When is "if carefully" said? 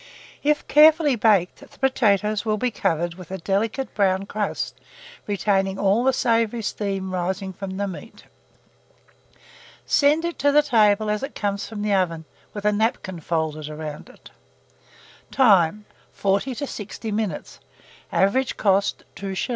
0.41-1.15